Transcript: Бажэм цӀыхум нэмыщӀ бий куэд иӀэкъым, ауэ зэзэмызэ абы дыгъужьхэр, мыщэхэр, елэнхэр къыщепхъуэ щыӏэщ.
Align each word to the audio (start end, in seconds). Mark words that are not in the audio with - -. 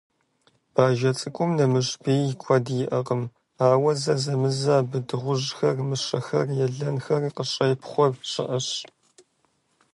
Бажэм 0.73 1.15
цӀыхум 1.19 1.51
нэмыщӀ 1.57 1.95
бий 2.01 2.27
куэд 2.41 2.65
иӀэкъым, 2.81 3.21
ауэ 3.67 3.91
зэзэмызэ 4.01 4.73
абы 4.79 4.99
дыгъужьхэр, 5.07 5.77
мыщэхэр, 5.89 6.47
елэнхэр 6.65 7.23
къыщепхъуэ 7.35 8.07
щыӏэщ. 8.29 8.67